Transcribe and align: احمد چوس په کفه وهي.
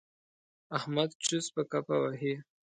احمد 0.77 1.09
چوس 1.25 1.45
په 1.55 1.61
کفه 1.71 1.95
وهي. 2.03 2.33